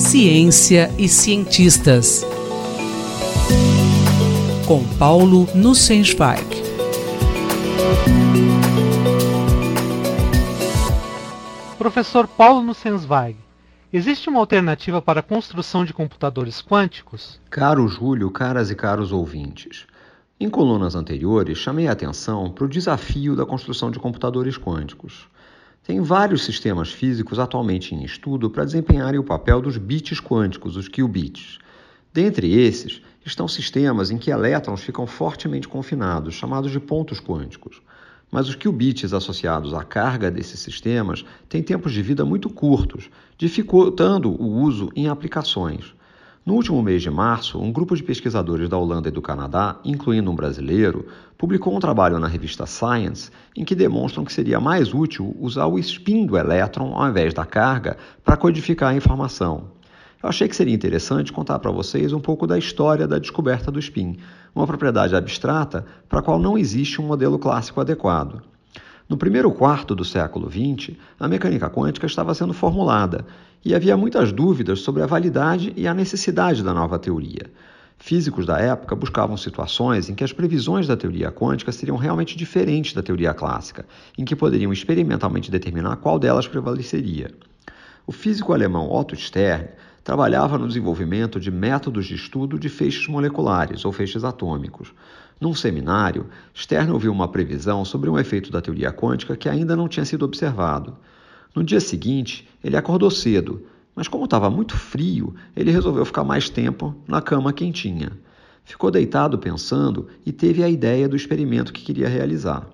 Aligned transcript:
Ciência 0.00 0.90
e 0.98 1.06
cientistas. 1.06 2.24
Com 4.66 4.82
Paulo 4.96 5.46
Nussensweig. 5.54 6.42
Professor 11.78 12.26
Paulo 12.26 12.62
Nussensweig, 12.62 13.36
existe 13.92 14.30
uma 14.30 14.40
alternativa 14.40 15.02
para 15.02 15.20
a 15.20 15.22
construção 15.22 15.84
de 15.84 15.92
computadores 15.92 16.62
quânticos? 16.62 17.38
Caro 17.50 17.86
Júlio, 17.86 18.30
caras 18.30 18.70
e 18.70 18.74
caros 18.74 19.12
ouvintes. 19.12 19.86
Em 20.40 20.48
colunas 20.48 20.94
anteriores, 20.94 21.58
chamei 21.58 21.86
a 21.86 21.92
atenção 21.92 22.50
para 22.50 22.64
o 22.64 22.68
desafio 22.68 23.36
da 23.36 23.44
construção 23.44 23.90
de 23.90 24.00
computadores 24.00 24.56
quânticos. 24.56 25.28
Tem 25.82 26.00
vários 26.00 26.44
sistemas 26.44 26.92
físicos 26.92 27.38
atualmente 27.38 27.94
em 27.94 28.04
estudo 28.04 28.50
para 28.50 28.64
desempenharem 28.64 29.18
o 29.18 29.24
papel 29.24 29.62
dos 29.62 29.78
bits 29.78 30.20
quânticos, 30.20 30.76
os 30.76 30.88
qubits. 30.88 31.58
Dentre 32.12 32.52
esses, 32.52 33.00
estão 33.24 33.48
sistemas 33.48 34.10
em 34.10 34.18
que 34.18 34.30
elétrons 34.30 34.82
ficam 34.82 35.06
fortemente 35.06 35.66
confinados, 35.66 36.34
chamados 36.34 36.70
de 36.70 36.78
pontos 36.78 37.18
quânticos. 37.18 37.80
Mas 38.30 38.48
os 38.48 38.54
qubits 38.54 39.12
associados 39.12 39.72
à 39.72 39.82
carga 39.82 40.30
desses 40.30 40.60
sistemas 40.60 41.24
têm 41.48 41.62
tempos 41.62 41.92
de 41.92 42.02
vida 42.02 42.24
muito 42.24 42.50
curtos, 42.50 43.10
dificultando 43.38 44.30
o 44.30 44.46
uso 44.60 44.90
em 44.94 45.08
aplicações. 45.08 45.94
No 46.44 46.54
último 46.54 46.82
mês 46.82 47.02
de 47.02 47.10
março, 47.10 47.60
um 47.60 47.70
grupo 47.70 47.94
de 47.94 48.02
pesquisadores 48.02 48.66
da 48.66 48.78
Holanda 48.78 49.08
e 49.08 49.12
do 49.12 49.20
Canadá, 49.20 49.78
incluindo 49.84 50.30
um 50.30 50.34
brasileiro, 50.34 51.06
publicou 51.36 51.76
um 51.76 51.78
trabalho 51.78 52.18
na 52.18 52.26
revista 52.26 52.64
Science 52.64 53.30
em 53.54 53.62
que 53.62 53.74
demonstram 53.74 54.24
que 54.24 54.32
seria 54.32 54.58
mais 54.58 54.94
útil 54.94 55.36
usar 55.38 55.66
o 55.66 55.78
spin 55.78 56.24
do 56.24 56.38
elétron 56.38 56.94
ao 56.94 57.10
invés 57.10 57.34
da 57.34 57.44
carga 57.44 57.98
para 58.24 58.38
codificar 58.38 58.88
a 58.88 58.96
informação. 58.96 59.64
Eu 60.22 60.30
achei 60.30 60.48
que 60.48 60.56
seria 60.56 60.74
interessante 60.74 61.30
contar 61.30 61.58
para 61.58 61.70
vocês 61.70 62.10
um 62.10 62.20
pouco 62.20 62.46
da 62.46 62.56
história 62.56 63.06
da 63.06 63.18
descoberta 63.18 63.70
do 63.70 63.78
spin, 63.78 64.16
uma 64.54 64.66
propriedade 64.66 65.14
abstrata 65.14 65.84
para 66.08 66.20
a 66.20 66.22
qual 66.22 66.38
não 66.38 66.56
existe 66.56 67.02
um 67.02 67.06
modelo 67.06 67.38
clássico 67.38 67.82
adequado. 67.82 68.42
No 69.10 69.16
primeiro 69.16 69.50
quarto 69.50 69.92
do 69.92 70.04
século 70.04 70.48
XX, 70.48 70.96
a 71.18 71.26
mecânica 71.26 71.68
quântica 71.68 72.06
estava 72.06 72.32
sendo 72.32 72.52
formulada 72.52 73.26
e 73.64 73.74
havia 73.74 73.96
muitas 73.96 74.30
dúvidas 74.30 74.82
sobre 74.82 75.02
a 75.02 75.06
validade 75.06 75.72
e 75.76 75.88
a 75.88 75.92
necessidade 75.92 76.62
da 76.62 76.72
nova 76.72 76.96
teoria. 76.96 77.50
Físicos 77.98 78.46
da 78.46 78.60
época 78.60 78.94
buscavam 78.94 79.36
situações 79.36 80.08
em 80.08 80.14
que 80.14 80.22
as 80.22 80.32
previsões 80.32 80.86
da 80.86 80.96
teoria 80.96 81.32
quântica 81.32 81.72
seriam 81.72 81.96
realmente 81.96 82.36
diferentes 82.36 82.94
da 82.94 83.02
teoria 83.02 83.34
clássica, 83.34 83.84
em 84.16 84.24
que 84.24 84.36
poderiam 84.36 84.72
experimentalmente 84.72 85.50
determinar 85.50 85.96
qual 85.96 86.16
delas 86.16 86.46
prevaleceria. 86.46 87.32
O 88.06 88.12
físico 88.12 88.52
alemão 88.52 88.88
Otto 88.92 89.16
Stern 89.16 89.70
trabalhava 90.04 90.56
no 90.56 90.68
desenvolvimento 90.68 91.40
de 91.40 91.50
métodos 91.50 92.06
de 92.06 92.14
estudo 92.14 92.60
de 92.60 92.68
feixes 92.68 93.08
moleculares 93.08 93.84
ou 93.84 93.90
feixes 93.90 94.22
atômicos. 94.22 94.94
Num 95.40 95.54
seminário, 95.54 96.26
Stern 96.54 96.92
ouviu 96.92 97.10
uma 97.10 97.26
previsão 97.26 97.82
sobre 97.82 98.10
um 98.10 98.18
efeito 98.18 98.52
da 98.52 98.60
teoria 98.60 98.92
quântica 98.92 99.34
que 99.34 99.48
ainda 99.48 99.74
não 99.74 99.88
tinha 99.88 100.04
sido 100.04 100.22
observado. 100.22 100.98
No 101.54 101.64
dia 101.64 101.80
seguinte, 101.80 102.46
ele 102.62 102.76
acordou 102.76 103.10
cedo, 103.10 103.64
mas 103.96 104.06
como 104.06 104.24
estava 104.24 104.50
muito 104.50 104.76
frio, 104.76 105.34
ele 105.56 105.70
resolveu 105.70 106.04
ficar 106.04 106.24
mais 106.24 106.50
tempo 106.50 106.94
na 107.08 107.22
cama 107.22 107.54
quentinha. 107.54 108.12
Ficou 108.64 108.90
deitado 108.90 109.38
pensando 109.38 110.08
e 110.26 110.30
teve 110.30 110.62
a 110.62 110.68
ideia 110.68 111.08
do 111.08 111.16
experimento 111.16 111.72
que 111.72 111.82
queria 111.82 112.06
realizar. 112.06 112.68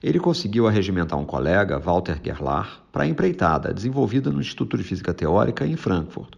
Ele 0.00 0.20
conseguiu 0.20 0.68
arregimentar 0.68 1.18
um 1.18 1.24
colega, 1.24 1.80
Walter 1.80 2.20
Gerlach, 2.22 2.78
para 2.92 3.02
a 3.02 3.08
empreitada 3.08 3.74
desenvolvida 3.74 4.30
no 4.30 4.40
Instituto 4.40 4.76
de 4.76 4.84
Física 4.84 5.12
Teórica 5.12 5.66
em 5.66 5.76
Frankfurt. 5.76 6.34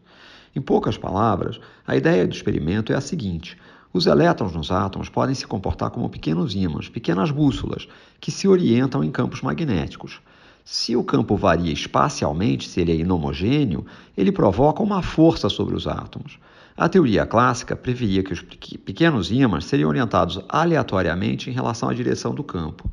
Em 0.55 0.61
poucas 0.61 0.97
palavras, 0.97 1.61
a 1.87 1.95
ideia 1.95 2.27
do 2.27 2.35
experimento 2.35 2.93
é 2.93 2.97
a 2.97 3.01
seguinte: 3.01 3.59
os 3.93 4.07
elétrons 4.07 4.53
nos 4.53 4.71
átomos 4.71 5.09
podem 5.09 5.35
se 5.35 5.47
comportar 5.47 5.91
como 5.91 6.09
pequenos 6.09 6.55
ímãs, 6.55 6.89
pequenas 6.89 7.31
bússolas, 7.31 7.89
que 8.21 8.31
se 8.31 8.47
orientam 8.47 9.03
em 9.03 9.11
campos 9.11 9.43
magnéticos. 9.43 10.21
Se 10.65 10.97
o 10.97 11.05
campo 11.05 11.37
varia 11.37 11.73
espacialmente, 11.73 12.69
se 12.69 12.81
ele 12.81 12.93
é 12.93 12.97
inhomogêneo, 12.97 13.87
ele 14.17 14.33
provoca 14.33 14.83
uma 14.83 15.01
força 15.01 15.49
sobre 15.49 15.77
os 15.77 15.87
átomos. 15.87 16.39
A 16.77 16.89
teoria 16.89 17.25
clássica 17.25 17.75
previa 17.75 18.23
que 18.23 18.33
os 18.33 18.43
pequenos 18.43 19.31
ímãs 19.31 19.65
seriam 19.65 19.89
orientados 19.89 20.41
aleatoriamente 20.49 21.49
em 21.49 21.53
relação 21.53 21.89
à 21.89 21.95
direção 21.95 22.35
do 22.35 22.45
campo. 22.45 22.91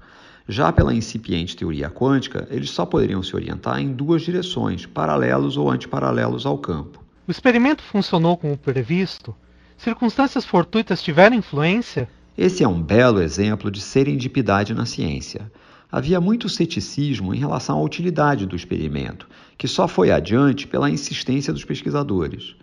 Já 0.48 0.72
pela 0.72 0.94
incipiente 0.94 1.56
teoria 1.56 1.90
quântica, 1.90 2.48
eles 2.50 2.70
só 2.70 2.86
poderiam 2.86 3.24
se 3.24 3.36
orientar 3.36 3.80
em 3.80 3.92
duas 3.92 4.22
direções, 4.22 4.86
paralelos 4.86 5.58
ou 5.58 5.70
antiparalelos 5.70 6.46
ao 6.46 6.58
campo. 6.58 7.04
O 7.28 7.32
experimento 7.32 7.82
funcionou 7.82 8.38
como 8.38 8.58
previsto? 8.58 9.36
Circunstâncias 9.78 10.46
fortuitas 10.46 11.02
tiveram 11.02 11.36
influência? 11.36 12.08
Esse 12.38 12.64
é 12.64 12.68
um 12.68 12.82
belo 12.82 13.22
exemplo 13.22 13.70
de 13.70 13.82
serendipidade 13.82 14.74
na 14.74 14.86
ciência. 14.86 15.52
Havia 15.92 16.20
muito 16.20 16.50
ceticismo 16.50 17.36
em 17.36 17.38
relação 17.38 17.78
à 17.78 17.82
utilidade 17.84 18.48
do 18.48 18.56
experimento, 18.56 19.28
que 19.58 19.68
só 19.68 19.88
foi 19.88 20.12
adiante 20.12 20.66
pela 20.66 20.90
insistência 20.90 21.54
dos 21.54 21.64
pesquisadores. 21.64 22.56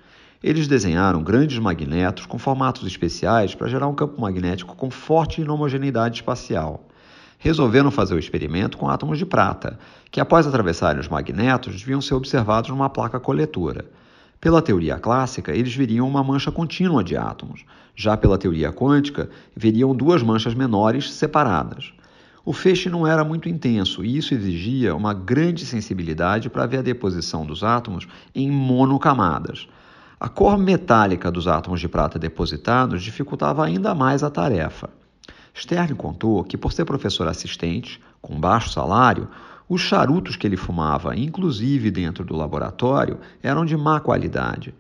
Eles 0.43 0.67
desenharam 0.67 1.23
grandes 1.23 1.59
magnetos 1.59 2.27
com 2.27 2.39
formatos 2.39 2.87
especiais 2.87 3.55
para 3.55 3.69
gerar 3.69 3.87
um 3.87 3.95
campo 3.95 4.21
magnético 4.21 4.75
com 4.75 4.91
forte 4.91 5.41
inhomogeneidade 5.41 6.17
espacial. 6.17 6.89
Resolveram 7.39 7.91
fazer 7.91 8.15
o 8.15 8.19
experimento 8.19 8.77
com 8.77 8.89
átomos 8.89 9.19
de 9.19 9.27
prata, 9.27 9.79
que 10.11 10.21
após 10.21 10.47
atravessarem 10.47 11.01
os 11.01 11.09
magnetos 11.09 11.77
deviam 11.77 12.01
ser 12.01 12.15
observados 12.15 12.71
numa 12.71 12.89
placa 12.89 13.21
coletora. 13.21 13.85
Pela 14.41 14.63
teoria 14.63 14.99
clássica, 14.99 15.55
eles 15.55 15.75
veriam 15.75 16.09
uma 16.09 16.25
mancha 16.25 16.51
contínua 16.51 17.05
de 17.05 17.15
átomos. 17.15 17.63
Já 17.95 18.17
pela 18.17 18.39
teoria 18.39 18.73
quântica, 18.73 19.29
veriam 19.55 19.95
duas 19.95 20.23
manchas 20.23 20.55
menores 20.55 21.13
separadas. 21.13 21.93
O 22.43 22.55
feixe 22.55 22.89
não 22.89 23.07
era 23.07 23.23
muito 23.23 23.51
intenso 23.51 24.03
e 24.03 24.17
isso 24.17 24.33
exigia 24.33 24.97
uma 24.97 25.13
grande 25.13 25.67
sensibilidade 25.67 26.49
para 26.49 26.65
ver 26.65 26.79
a 26.79 26.83
deposição 26.83 27.45
dos 27.45 27.63
átomos 27.63 28.09
em 28.35 28.51
monocamadas. 28.51 29.69
A 30.19 30.27
cor 30.27 30.57
metálica 30.57 31.31
dos 31.31 31.47
átomos 31.47 31.79
de 31.79 31.89
prata 31.89 32.19
depositados 32.19 33.03
dificultava 33.03 33.63
ainda 33.63 33.95
mais 33.95 34.23
a 34.23 34.31
tarefa. 34.31 34.89
Stern 35.57 35.95
contou 35.95 36.45
que, 36.45 36.57
por 36.57 36.73
ser 36.73 36.85
professor 36.85 37.29
assistente, 37.29 38.01
com 38.21 38.39
baixo 38.39 38.71
salário, 38.71 39.29
os 39.69 39.81
charutos 39.81 40.37
que 40.37 40.47
ele 40.47 40.57
fumava, 40.57 41.17
inclusive 41.17 41.91
dentro 41.91 42.25
do 42.25 42.37
laboratório, 42.37 43.19
eram 43.43 43.65
de 43.65 43.77
má 43.77 44.01
qualidade. 44.01 44.75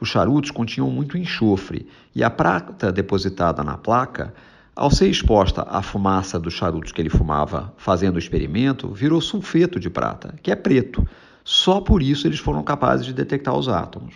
Os 0.00 0.08
charutos 0.08 0.50
continham 0.50 0.90
muito 0.90 1.16
enxofre 1.18 1.88
e 2.14 2.22
a 2.22 2.30
prata 2.30 2.92
depositada 2.92 3.64
na 3.64 3.76
placa, 3.76 4.34
ao 4.74 4.90
ser 4.90 5.08
exposta 5.08 5.66
à 5.68 5.80
fumaça 5.80 6.38
dos 6.38 6.52
charutos 6.52 6.92
que 6.92 7.00
ele 7.00 7.08
fumava 7.08 7.72
fazendo 7.78 8.16
o 8.16 8.18
experimento, 8.18 8.88
virou 8.88 9.20
sulfeto 9.20 9.80
de 9.80 9.88
prata, 9.88 10.34
que 10.42 10.50
é 10.50 10.54
preto. 10.54 11.06
Só 11.42 11.80
por 11.80 12.02
isso 12.02 12.26
eles 12.26 12.38
foram 12.38 12.62
capazes 12.62 13.06
de 13.06 13.14
detectar 13.14 13.56
os 13.56 13.68
átomos. 13.68 14.14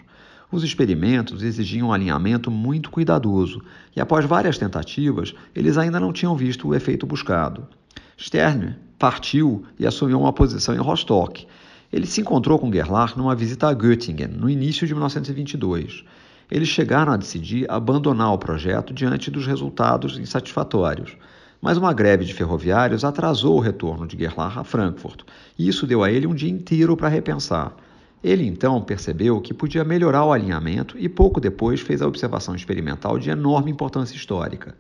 Os 0.53 0.65
experimentos 0.65 1.45
exigiam 1.45 1.89
um 1.89 1.93
alinhamento 1.93 2.51
muito 2.51 2.91
cuidadoso 2.91 3.63
e, 3.95 4.01
após 4.01 4.25
várias 4.25 4.59
tentativas, 4.59 5.33
eles 5.55 5.79
ainda 5.79 6.01
não 6.01 6.13
tinham 6.13 6.37
visto 6.37 6.67
o 6.67 6.75
efeito 6.75 7.07
buscado. 7.07 7.69
Stern 8.19 8.75
partiu 8.99 9.65
e 9.79 9.87
assumiu 9.87 10.19
uma 10.19 10.33
posição 10.33 10.75
em 10.75 10.79
Rostock. 10.79 11.47
Ele 11.93 12.07
se 12.07 12.21
encontrou 12.21 12.59
com 12.59 12.73
Gerlach 12.73 13.17
numa 13.17 13.35
visita 13.35 13.69
a 13.69 13.75
Göttingen, 13.75 14.29
no 14.29 14.51
início 14.51 14.87
de 14.87 14.93
1922. 14.93 16.05
Eles 16.51 16.69
chegaram 16.69 17.13
a 17.13 17.17
decidir 17.17 17.71
abandonar 17.71 18.33
o 18.33 18.39
projeto 18.39 18.93
diante 18.93 19.31
dos 19.31 19.47
resultados 19.47 20.19
insatisfatórios. 20.19 21.17
Mas 21.63 21.77
uma 21.77 21.93
greve 21.93 22.25
de 22.25 22.35
ferroviários 22.35 23.05
atrasou 23.05 23.57
o 23.57 23.61
retorno 23.61 24.07
de 24.07 24.19
Gerlach 24.19 24.59
a 24.59 24.65
Frankfurt, 24.65 25.23
e 25.57 25.69
isso 25.69 25.87
deu 25.87 26.03
a 26.03 26.11
ele 26.11 26.27
um 26.27 26.35
dia 26.35 26.51
inteiro 26.51 26.97
para 26.97 27.09
repensar. 27.09 27.77
Ele 28.23 28.47
então 28.47 28.83
percebeu 28.83 29.41
que 29.41 29.55
podia 29.55 29.83
melhorar 29.83 30.25
o 30.25 30.33
alinhamento 30.33 30.99
e 30.99 31.09
pouco 31.09 31.41
depois 31.41 31.81
fez 31.81 32.03
a 32.03 32.07
observação 32.07 32.55
experimental 32.55 33.19
de 33.19 33.31
enorme 33.31 33.71
importância 33.71 34.15
histórica. 34.15 34.77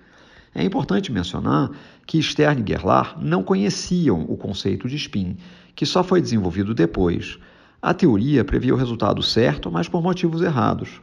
É 0.54 0.62
importante 0.62 1.10
mencionar 1.12 1.70
que 2.06 2.22
Stern 2.22 2.62
e 2.62 2.68
Gerlach 2.68 3.14
não 3.18 3.42
conheciam 3.42 4.26
o 4.28 4.36
conceito 4.36 4.88
de 4.88 4.96
spin, 4.96 5.36
que 5.74 5.86
só 5.86 6.02
foi 6.02 6.20
desenvolvido 6.20 6.74
depois. 6.74 7.38
A 7.80 7.94
teoria 7.94 8.44
previa 8.44 8.74
o 8.74 8.76
resultado 8.76 9.22
certo, 9.22 9.70
mas 9.70 9.88
por 9.88 10.02
motivos 10.02 10.42
errados. 10.42 11.00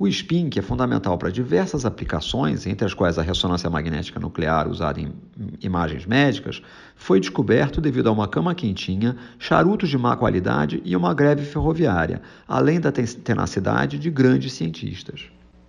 O 0.00 0.08
spin, 0.08 0.48
que 0.48 0.58
é 0.58 0.62
fundamental 0.62 1.18
para 1.18 1.30
diversas 1.30 1.84
aplicações, 1.84 2.66
entre 2.66 2.86
as 2.86 2.94
quais 2.94 3.18
a 3.18 3.22
ressonância 3.22 3.68
magnética 3.68 4.18
nuclear 4.18 4.66
usada 4.66 4.98
em 4.98 5.12
imagens 5.60 6.06
médicas, 6.06 6.62
foi 6.96 7.20
descoberto 7.20 7.82
devido 7.82 8.08
a 8.08 8.10
uma 8.10 8.26
cama 8.26 8.54
quentinha, 8.54 9.14
charutos 9.38 9.90
de 9.90 9.98
má 9.98 10.16
qualidade 10.16 10.80
e 10.86 10.96
uma 10.96 11.12
greve 11.12 11.44
ferroviária, 11.44 12.22
além 12.48 12.80
da 12.80 12.90
tenacidade 12.90 13.98
de 13.98 14.10
grandes 14.10 14.54
cientistas. 14.54 15.24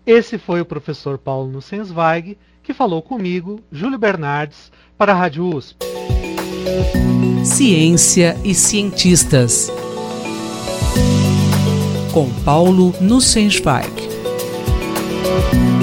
Esse 0.06 0.38
foi 0.38 0.62
o 0.62 0.66
professor 0.66 1.18
Paulo 1.18 1.52
Nussensweig, 1.52 2.38
que 2.64 2.74
falou 2.74 3.02
comigo, 3.02 3.60
Júlio 3.70 4.00
Bernardes, 4.00 4.72
para 4.98 5.12
a 5.12 5.16
Rádio 5.16 5.46
USP. 5.46 5.76
Ciência 7.44 8.38
e 8.46 8.56
cientistas. 8.56 9.70
com 12.14 12.30
Paulo 12.44 12.94
Nussensweig. 13.00 14.21
Bye. 15.32 15.81